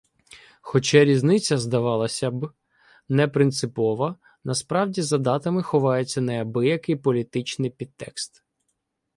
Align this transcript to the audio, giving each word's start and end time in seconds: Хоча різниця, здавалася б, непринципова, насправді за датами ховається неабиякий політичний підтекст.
Хоча 0.61 1.05
різниця, 1.05 1.57
здавалася 1.57 2.31
б, 2.31 2.51
непринципова, 3.09 4.15
насправді 4.43 5.01
за 5.01 5.17
датами 5.17 5.63
ховається 5.63 6.21
неабиякий 6.21 6.95
політичний 6.95 7.69
підтекст. 7.69 8.43